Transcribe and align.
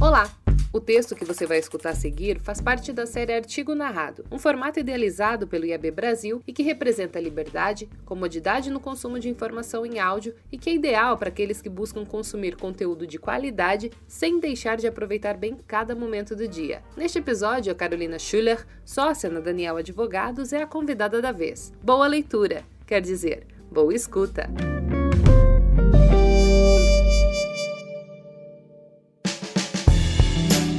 Olá! 0.00 0.32
O 0.72 0.80
texto 0.80 1.14
que 1.14 1.26
você 1.26 1.44
vai 1.44 1.58
escutar 1.58 1.90
a 1.90 1.94
seguir 1.94 2.40
faz 2.40 2.58
parte 2.58 2.90
da 2.90 3.04
série 3.04 3.34
Artigo 3.34 3.74
Narrado, 3.74 4.24
um 4.32 4.38
formato 4.38 4.80
idealizado 4.80 5.46
pelo 5.46 5.66
IAB 5.66 5.90
Brasil 5.90 6.42
e 6.46 6.54
que 6.54 6.62
representa 6.62 7.20
liberdade, 7.20 7.86
comodidade 8.06 8.70
no 8.70 8.80
consumo 8.80 9.18
de 9.18 9.28
informação 9.28 9.84
em 9.84 9.98
áudio 9.98 10.34
e 10.50 10.56
que 10.56 10.70
é 10.70 10.74
ideal 10.74 11.18
para 11.18 11.28
aqueles 11.28 11.60
que 11.60 11.68
buscam 11.68 12.06
consumir 12.06 12.56
conteúdo 12.56 13.06
de 13.06 13.18
qualidade 13.18 13.90
sem 14.08 14.40
deixar 14.40 14.78
de 14.78 14.86
aproveitar 14.86 15.36
bem 15.36 15.58
cada 15.66 15.94
momento 15.94 16.34
do 16.34 16.48
dia. 16.48 16.82
Neste 16.96 17.18
episódio, 17.18 17.70
a 17.70 17.74
Carolina 17.74 18.18
Schuller, 18.18 18.66
sócia 18.86 19.28
na 19.28 19.40
Daniel 19.40 19.76
Advogados, 19.76 20.54
é 20.54 20.62
a 20.62 20.66
convidada 20.66 21.20
da 21.20 21.30
vez. 21.30 21.74
Boa 21.82 22.06
leitura, 22.06 22.64
quer 22.86 23.02
dizer, 23.02 23.46
boa 23.70 23.94
escuta! 23.94 24.48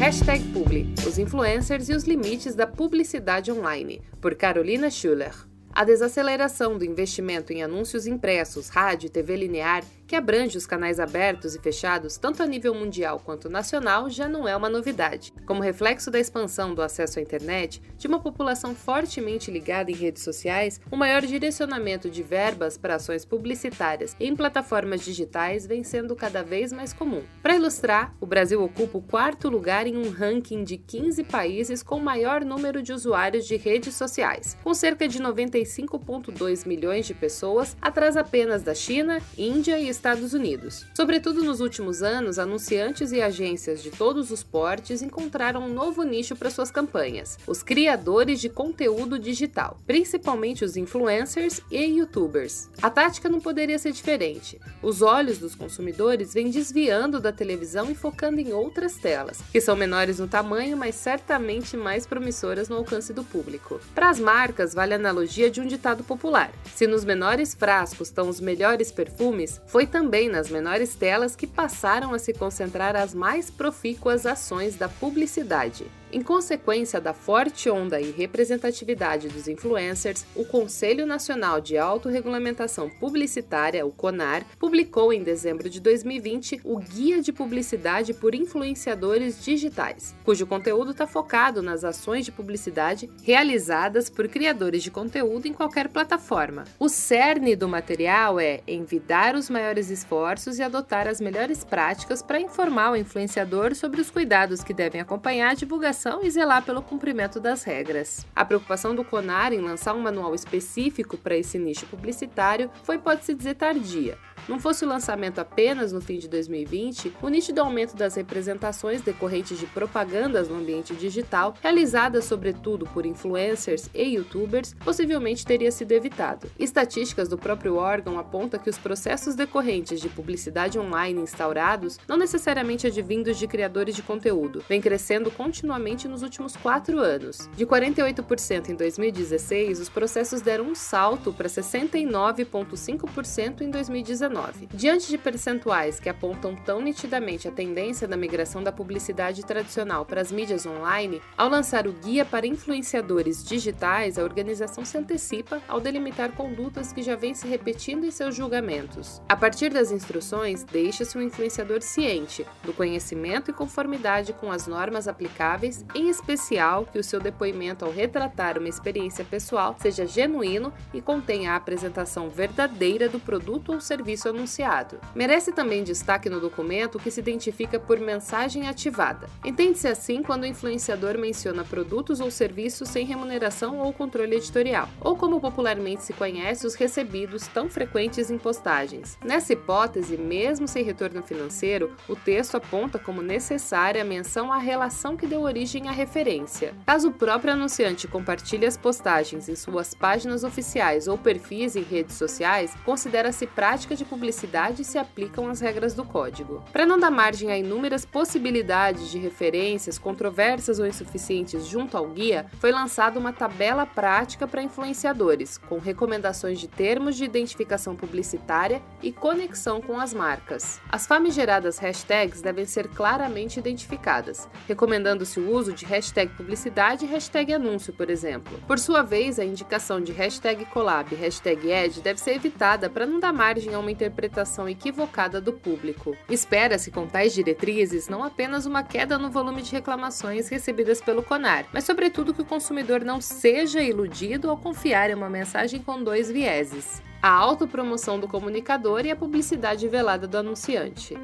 Hashtag 0.02 0.44
Publi, 0.46 0.96
os 1.08 1.20
influencers 1.20 1.88
e 1.88 1.94
os 1.94 2.05
limites 2.05 2.55
da 2.55 2.66
publicidade 2.66 3.52
online, 3.52 4.02
por 4.20 4.34
Carolina 4.34 4.90
Schuller. 4.90 5.32
A 5.72 5.84
desaceleração 5.84 6.76
do 6.76 6.84
investimento 6.84 7.54
em 7.54 7.62
anúncios 7.62 8.08
impressos, 8.08 8.68
rádio 8.70 9.05
e 9.05 9.10
TV 9.12 9.36
linear 9.36 9.84
que 10.11 10.15
abrange 10.17 10.57
os 10.57 10.67
canais 10.67 10.99
abertos 10.99 11.55
e 11.55 11.59
fechados 11.59 12.17
tanto 12.17 12.43
a 12.43 12.45
nível 12.45 12.75
mundial 12.75 13.17
quanto 13.23 13.49
nacional, 13.49 14.09
já 14.09 14.27
não 14.27 14.45
é 14.45 14.53
uma 14.53 14.70
novidade. 14.70 15.34
Como 15.45 15.61
reflexo 15.61 16.11
da 16.11 16.20
expansão 16.20 16.75
do 16.75 16.81
acesso 16.81 17.17
à 17.17 17.21
internet, 17.21 17.81
de 17.97 18.07
uma 18.07 18.20
população 18.20 18.75
fortemente 18.75 19.49
ligada 19.49 19.89
em 19.89 19.95
redes 19.95 20.21
sociais, 20.21 20.81
o 20.91 20.97
maior 20.97 21.21
direcionamento 21.21 22.09
de 22.09 22.21
verbas 22.21 22.77
para 22.77 22.95
ações 22.95 23.23
publicitárias 23.23 24.13
em 24.20 24.35
plataformas 24.35 24.99
digitais 24.99 25.65
vem 25.65 25.81
sendo 25.81 26.13
cada 26.13 26.43
vez 26.43 26.73
mais 26.73 26.91
comum. 26.91 27.23
Para 27.41 27.55
ilustrar, 27.55 28.13
o 28.20 28.25
Brasil 28.25 28.62
ocupa 28.62 28.98
o 28.98 29.01
quarto 29.01 29.48
lugar 29.48 29.87
em 29.87 29.95
um 29.95 30.09
ranking 30.09 30.65
de 30.65 30.75
15 30.75 31.23
países 31.23 31.81
com 31.81 32.01
maior 32.01 32.43
número 32.43 32.84
de 32.84 32.91
usuários 32.91 33.48
de 33.48 33.55
redes 33.55 33.96
sociais, 33.96 34.57
com 34.62 34.73
cerca 34.73 35.07
de 35.07 35.21
95,2 35.21 36.68
milhões 36.68 37.05
de 37.05 37.13
pessoas, 37.13 37.77
atrás 37.81 38.18
apenas 38.18 38.62
da 38.62 38.75
China, 38.75 39.21
Índia 39.37 39.79
e 39.79 39.87
Estados 39.87 40.01
Unidos. 40.34 40.85
Sobretudo 40.96 41.44
nos 41.44 41.60
últimos 41.60 42.02
anos, 42.02 42.40
anunciantes 42.40 43.12
e 43.12 43.21
agências 43.21 43.84
de 43.84 43.91
todos 43.91 44.32
os 44.32 44.41
portes 44.41 45.02
encontraram 45.02 45.62
um 45.62 45.74
novo 45.74 46.02
nicho 46.02 46.35
para 46.35 46.49
suas 46.49 46.71
campanhas: 46.71 47.38
os 47.46 47.62
criadores 47.62 48.41
de 48.41 48.49
conteúdo 48.49 49.20
digital, 49.20 49.80
principalmente 49.85 50.66
os 50.66 50.76
influencers 50.76 51.62
e 51.70 51.84
youtubers. 51.84 52.70
A 52.82 52.90
tática 52.90 53.30
não 53.30 53.40
poderia 53.40 53.77
ser 53.77 53.91
diferente. 53.91 54.60
Os 54.82 55.04
olhos 55.04 55.38
dos 55.38 55.54
consumidores 55.54 56.34
vêm 56.34 56.49
desviando 56.49 57.20
da 57.20 57.32
televisão 57.32 57.91
e 57.91 57.96
focando 57.96 58.41
em 58.41 58.52
outras 58.52 58.96
telas, 58.96 59.40
que 59.52 59.62
são 59.62 59.76
menores 59.76 60.18
no 60.18 60.27
tamanho, 60.27 60.76
mas 60.76 60.96
certamente 60.96 61.77
mais 61.77 62.08
promissoras 62.08 62.68
no 62.68 62.77
alcance 62.77 63.13
do 63.13 63.24
público. 63.24 63.80
Para 63.93 64.09
as 64.09 64.19
marcas, 64.19 64.74
vale 64.74 64.94
a 64.94 64.97
analogia 64.97 65.52
de 65.52 65.62
um 65.62 65.68
ditado 65.68 66.03
popular: 66.03 66.52
se 66.74 66.88
nos 66.88 67.06
menores 67.06 67.53
frascos 67.53 68.08
estão 68.08 68.28
os 68.28 68.40
melhores 68.40 68.91
perfumes, 68.91 69.62
foi 69.68 69.91
também 69.91 70.29
nas 70.29 70.50
menores 70.50 70.95
telas 70.95 71.35
que 71.35 71.45
passaram 71.45 72.13
a 72.13 72.19
se 72.19 72.34
concentrar 72.34 72.95
as 72.95 73.13
mais 73.13 73.51
profícuas 73.51 74.25
ações 74.25 74.78
da 74.78 74.88
publicidade. 74.88 75.85
Em 76.13 76.22
consequência 76.22 77.00
da 77.00 77.13
forte 77.13 77.69
onda 77.69 78.01
e 78.01 78.12
representatividade 78.12 79.29
dos 79.29 79.47
influencers, 79.47 80.25
o 80.35 80.44
Conselho 80.44 81.06
Nacional 81.06 81.62
de 81.62 81.78
Autorregulamentação 81.78 82.90
Publicitária, 82.90 83.85
o 83.85 83.91
CONAR, 83.91 84.45
publicou 84.59 85.13
em 85.13 85.23
dezembro 85.23 85.69
de 85.69 85.79
2020 85.79 86.59
o 86.66 86.78
Guia 86.79 87.22
de 87.22 87.31
Publicidade 87.31 88.13
por 88.13 88.35
Influenciadores 88.35 89.41
Digitais, 89.41 90.13
cujo 90.25 90.45
conteúdo 90.45 90.91
está 90.91 91.07
focado 91.07 91.62
nas 91.62 91.85
ações 91.85 92.25
de 92.25 92.31
publicidade 92.31 93.09
realizadas 93.23 94.09
por 94.09 94.28
criadores 94.28 94.84
de 94.84 94.91
conteúdo 94.91 95.47
em 95.47 95.53
qualquer 95.53 95.88
plataforma. 95.88 96.66
O 96.78 96.90
cerne 96.90 97.56
do 97.56 97.69
material 97.69 98.38
é 98.38 98.59
envidar 98.68 99.34
os 99.34 99.50
maiores 99.50 99.90
esforços 99.90 100.59
e 100.59 100.62
adotar 100.62 101.07
as 101.07 101.22
melhores 101.22 101.63
práticas 101.63 102.22
para 102.22 102.41
informar 102.41 102.91
o 102.91 102.97
influenciador 102.97 103.74
sobre 103.75 104.02
os 104.02 104.12
cuidados 104.12 104.62
que 104.62 104.74
devem 104.74 105.00
acompanhar 105.00 105.52
a 105.52 105.56
divulgação 105.56 106.00
e 106.23 106.31
zelar 106.31 106.63
pelo 106.63 106.81
cumprimento 106.81 107.39
das 107.39 107.63
regras. 107.63 108.25
A 108.35 108.44
preocupação 108.44 108.95
do 108.95 109.03
CONAR 109.03 109.53
em 109.53 109.62
lançar 109.62 109.94
um 109.94 110.01
manual 110.01 110.34
específico 110.34 111.17
para 111.17 111.38
esse 111.38 111.59
nicho 111.59 111.85
publicitário 111.85 112.69
foi, 112.84 112.97
pode-se 112.97 113.34
dizer, 113.34 113.56
tardia, 113.56 114.17
não 114.47 114.59
fosse 114.59 114.84
o 114.84 114.88
lançamento 114.88 115.40
apenas 115.40 115.91
no 115.91 116.02
fim 116.02 116.18
de 116.18 116.28
2020, 116.28 117.13
o 117.22 117.29
nítido 117.29 117.62
aumento 117.62 117.96
das 117.96 118.16
representações 118.16 119.02
decorrentes 119.02 119.59
de 119.59 119.68
propagandas 119.68 120.50
no 120.50 120.57
ambiente 120.57 120.96
digital, 120.96 121.53
realizadas 121.62 122.25
sobretudo 122.25 122.85
por 122.88 123.06
influencers 123.06 123.90
e 123.94 124.16
youtubers, 124.16 124.74
possivelmente 124.84 125.46
teria 125.46 125.72
sido 125.72 125.91
evitado. 125.91 126.50
Estatísticas 126.57 127.28
do 127.28 127.38
próprio 127.38 127.75
órgão 127.75 128.18
apontam 128.19 128.59
que 128.59 128.69
os 128.69 128.78
processos 128.78 129.35
decorrentes 129.35 130.01
de 130.01 130.09
publicidade 130.09 130.80
online 130.80 131.22
instaurados, 131.22 132.00
não 132.07 132.18
necessariamente 132.18 132.88
advindos 132.88 133.38
de 133.38 133.47
criadores 133.47 133.96
de 133.96 134.01
conteúdo, 134.01 134.63
vem 134.68 134.81
crescendo 134.81 135.30
continuamente 135.30 136.07
nos 136.07 136.24
últimos 136.24 136.56
quatro 136.56 137.00
anos. 137.00 137.50
De 137.56 137.66
48% 137.66 138.69
em 138.69 138.75
2016, 138.75 139.80
os 139.80 139.90
processos 139.90 140.41
deram 140.41 140.66
um 140.66 140.75
salto 140.75 141.34
para 141.34 141.47
69,5% 141.47 143.62
em 143.62 143.69
2019. 143.69 144.31
Diante 144.74 145.09
de 145.09 145.18
percentuais 145.18 146.00
que 146.00 146.09
apontam 146.09 146.56
tão 146.56 146.81
nitidamente 146.81 147.47
a 147.47 147.52
tendência 147.52 148.08
da 148.08 148.16
migração 148.16 148.64
da 148.64 148.72
publicidade 148.72 149.46
tradicional 149.46 150.06
para 150.06 150.22
as 150.22 150.31
mídias 150.31 150.66
online, 150.66 151.22
ao 151.38 151.50
lançar 151.50 151.88
o 151.88 151.92
Guia 151.92 152.24
para 152.24 152.47
Influenciadores 152.47 153.44
Digitais, 153.44 154.18
a 154.18 154.24
organização 154.24 154.86
se 154.86 154.97
antecipa 154.97 155.62
ao 155.68 155.80
delimitar 155.80 156.31
condutas 156.31 156.94
que 156.94 157.02
já 157.02 157.16
vêm 157.16 157.34
se 157.34 157.47
repetindo 157.47 158.06
em 158.06 158.12
seus 158.12 158.36
julgamentos. 158.36 159.22
A 159.28 159.36
partir 159.36 159.69
das 159.69 159.92
instruções, 159.92 160.63
deixa-se 160.63 161.18
o 161.18 161.19
um 161.19 161.24
influenciador 161.24 161.81
ciente 161.81 162.46
do 162.63 162.74
conhecimento 162.74 163.52
e 163.52 163.53
conformidade 163.53 164.34
com 164.34 164.52
as 164.52 164.68
normas 164.68 165.08
aplicáveis, 165.08 165.86
em 165.94 166.09
especial 166.09 166.86
que 166.86 167.00
o 167.00 167.03
seu 167.03 167.19
depoimento 167.19 167.84
ao 167.84 167.92
retratar 167.92 168.58
uma 168.58 168.69
experiência 168.69 169.25
pessoal 169.25 169.75
seja 169.80 170.06
genuíno 170.06 170.74
e 170.94 171.02
contenha 171.02 171.53
a 171.53 171.56
apresentação 171.56 172.30
verdadeira 172.30 173.09
do 173.09 173.19
produto 173.19 173.74
ou 173.74 173.81
serviço 173.81 174.21
serviço 174.22 174.30
anunciado. 174.30 175.00
Merece 175.16 175.52
também 175.52 175.84
destaque 175.84 176.30
no 176.30 176.40
documento 176.40 177.00
que 177.00 177.09
se 177.09 177.20
identifica 177.20 177.80
por 177.80 178.00
mensagem 178.00 178.68
ativada. 178.68 179.28
Entende-se 179.44 179.88
assim 179.88 180.22
quando 180.22 180.44
o 180.44 180.46
influenciador 180.46 181.18
menciona 181.18 181.64
produtos 181.64 182.20
ou 182.20 182.30
serviços 182.30 182.90
sem 182.90 183.06
remuneração 183.06 183.80
ou 183.80 183.92
controle 183.92 184.36
editorial, 184.36 184.88
ou 185.00 185.16
como 185.16 185.42
popularmente 185.42 186.04
se 186.04 186.14
conhece, 186.14 186.68
os 186.68 186.76
recebidos 186.76 187.48
tão 187.48 187.70
frequentes 187.70 188.30
em 188.30 188.38
postagens. 188.38 189.18
Nessa 189.24 189.54
hipótese, 189.54 190.18
mesmo 190.18 190.68
sem 190.68 190.84
retorno 190.84 191.24
financeiro, 191.24 191.96
o 192.08 192.16
texto 192.16 192.56
aponta 192.56 193.00
como 193.00 193.22
necessária 193.22 194.02
a 194.02 194.06
menção 194.06 194.52
à 194.52 194.58
relação 194.58 195.18
que 195.18 195.28
deu 195.28 195.42
origem 195.42 195.88
à 195.88 195.92
referência. 195.92 196.74
Caso 196.86 197.10
o 197.10 197.14
próprio 197.14 197.54
anunciante 197.54 198.08
compartilhe 198.08 198.66
as 198.66 198.78
postagens 198.78 199.50
em 199.50 199.56
suas 199.56 199.94
páginas 199.94 200.44
oficiais 200.44 201.08
ou 201.08 201.18
perfis 201.18 201.76
em 201.76 201.84
redes 201.84 202.16
sociais, 202.16 202.74
considera-se 202.86 203.48
prática 203.48 203.96
de 203.96 204.06
publicidade 204.12 204.84
se 204.84 204.98
aplicam 204.98 205.48
as 205.48 205.62
regras 205.62 205.94
do 205.94 206.04
código. 206.04 206.62
Para 206.74 206.86
não 206.86 207.00
dar 207.00 207.10
margem 207.10 207.50
a 207.50 207.58
inúmeras 207.58 208.04
possibilidades 208.04 209.10
de 209.10 209.18
referências 209.18 209.98
controversas 209.98 210.80
ou 210.80 210.86
insuficientes 210.86 211.66
junto 211.66 211.96
ao 211.96 212.10
guia, 212.10 212.46
foi 212.60 212.74
lançada 212.74 213.18
uma 213.18 213.32
tabela 213.32 213.86
prática 213.86 214.46
para 214.46 214.62
influenciadores, 214.62 215.58
com 215.58 215.80
recomendações 215.80 216.60
de 216.60 216.68
termos 216.68 217.16
de 217.16 217.24
identificação 217.24 217.96
publicitária 217.96 218.82
e 219.02 219.14
conexão 219.14 219.80
com 219.80 219.98
as 219.98 220.14
marcas. 220.14 220.82
As 220.90 221.08
famigeradas 221.08 221.78
hashtags 221.78 222.42
devem 222.42 222.66
ser 222.66 222.90
claramente 222.90 223.60
identificadas, 223.60 224.46
recomendando-se 224.68 225.40
o 225.40 225.50
uso 225.50 225.72
de 225.72 225.86
hashtag 225.86 226.34
publicidade 226.34 227.06
e 227.06 227.07
hashtag 227.07 227.54
anúncio, 227.54 227.94
por 227.94 228.10
exemplo. 228.10 228.60
Por 228.68 228.78
sua 228.78 229.04
vez, 229.04 229.40
a 229.40 229.46
indicação 229.46 230.02
de 230.02 230.12
hashtag 230.12 230.66
collab 230.66 231.14
e 231.14 231.18
hashtag 231.18 231.72
ad 231.72 232.02
deve 232.02 232.19
ser 232.19 232.31
evitada 232.31 232.90
para 232.90 233.06
não 233.06 233.18
dar 233.18 233.31
margem 233.31 233.74
a 233.74 233.80
uma 233.80 234.00
interpretação 234.01 234.68
equivocada 234.68 235.39
do 235.39 235.53
público. 235.53 236.18
Espera-se 236.27 236.89
com 236.89 237.06
tais 237.06 237.33
diretrizes 237.33 238.07
não 238.07 238.24
apenas 238.24 238.65
uma 238.65 238.81
queda 238.81 239.18
no 239.18 239.30
volume 239.30 239.62
de 239.62 239.71
reclamações 239.71 240.50
recebidas 240.50 241.00
pelo 241.00 241.21
CONAR, 241.21 241.68
mas 241.71 241.83
sobretudo 241.83 242.33
que 242.33 242.42
o 242.42 242.45
consumidor 242.45 243.03
não 243.06 243.21
seja 243.21 243.81
iludido 243.81 244.50
ao 244.50 244.57
confiar 244.57 245.09
em 245.09 245.13
uma 245.13 245.30
mensagem 245.30 245.81
com 245.81 246.03
dois 246.03 246.31
vieses: 246.31 247.01
a 247.21 247.30
autopromoção 247.30 248.19
do 248.19 248.27
comunicador 248.27 249.06
e 249.06 249.12
a 249.12 249.15
publicidade 249.15 249.88
velada 249.88 250.27
do 250.27 250.38
anunciante. 250.38 251.15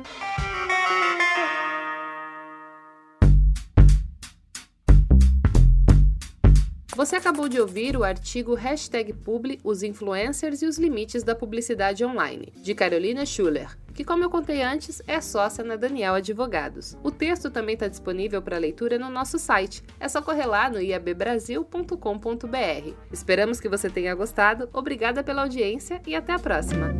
Você 6.97 7.15
acabou 7.15 7.47
de 7.47 7.61
ouvir 7.61 7.95
o 7.95 8.03
artigo 8.03 8.55
Hashtag 8.55 9.13
Publi, 9.13 9.59
os 9.63 9.83
influencers 9.83 10.63
e 10.63 10.65
os 10.65 10.79
limites 10.79 11.21
da 11.21 11.35
publicidade 11.35 12.03
online, 12.03 12.51
de 12.55 12.73
Carolina 12.73 13.23
Schuller 13.23 13.77
que, 13.93 14.03
como 14.03 14.23
eu 14.23 14.29
contei 14.29 14.61
antes, 14.61 15.01
é 15.07 15.19
sócia 15.19 15.63
na 15.63 15.75
Daniel 15.75 16.13
Advogados. 16.13 16.95
O 17.03 17.09
texto 17.09 17.49
também 17.49 17.73
está 17.73 17.87
disponível 17.87 18.39
para 18.43 18.59
leitura 18.59 18.99
no 18.99 19.09
nosso 19.09 19.39
site. 19.39 19.83
É 19.99 20.07
só 20.07 20.21
correr 20.21 20.45
lá 20.45 20.69
no 20.69 20.79
iabbrasil.com.br. 20.79 22.93
Esperamos 23.11 23.59
que 23.59 23.67
você 23.67 23.89
tenha 23.89 24.13
gostado. 24.13 24.69
Obrigada 24.71 25.23
pela 25.23 25.41
audiência 25.41 25.99
e 26.05 26.15
até 26.15 26.31
a 26.31 26.37
próxima. 26.37 26.93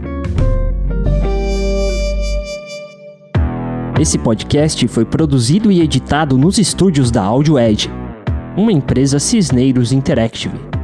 Esse 4.02 4.18
podcast 4.18 4.88
foi 4.88 5.06
produzido 5.06 5.72
e 5.72 5.82
editado 5.82 6.36
nos 6.36 6.58
estúdios 6.58 7.12
da 7.12 7.22
Audio 7.22 7.60
Edge, 7.60 7.92
uma 8.58 8.72
empresa 8.72 9.20
Cisneiros 9.20 9.92
Interactive. 9.92 10.77